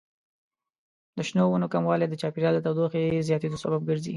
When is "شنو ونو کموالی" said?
1.27-2.07